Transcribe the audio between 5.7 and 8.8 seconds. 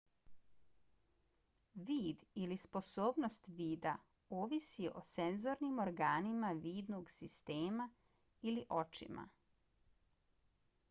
organima vidnog sistema ili